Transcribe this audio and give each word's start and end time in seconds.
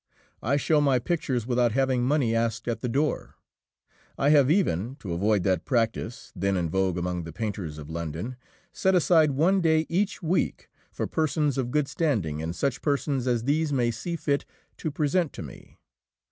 I 0.41 0.57
show 0.57 0.81
my 0.81 0.97
pictures 0.97 1.45
without 1.45 1.73
having 1.73 2.01
money 2.01 2.33
asked 2.35 2.67
at 2.67 2.81
the 2.81 2.89
door. 2.89 3.35
I 4.17 4.29
have 4.29 4.49
even, 4.49 4.95
to 4.95 5.13
avoid 5.13 5.43
that 5.43 5.63
practise" 5.63 6.33
[then 6.35 6.57
in 6.57 6.71
vogue 6.71 6.97
among 6.97 7.21
the 7.23 7.31
painters 7.31 7.77
of 7.77 7.87
London], 7.87 8.35
"set 8.73 8.95
aside 8.95 9.29
one 9.29 9.61
day 9.61 9.85
each 9.89 10.23
week 10.23 10.69
for 10.91 11.05
persons 11.05 11.55
of 11.55 11.69
good 11.69 11.87
standing 11.87 12.41
and 12.41 12.55
such 12.55 12.81
persons 12.81 13.27
as 13.27 13.43
these 13.43 13.71
may 13.71 13.91
see 13.91 14.15
fit 14.15 14.43
to 14.77 14.89
present 14.89 15.33
to 15.33 15.43
me. 15.43 15.77